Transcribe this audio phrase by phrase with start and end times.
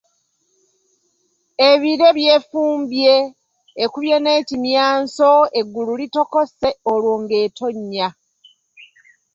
[1.69, 3.15] "Ebire byefumbye,
[3.83, 8.07] ekubye n’ekimyanso, eggulu litokose, olwo ng’etonnya."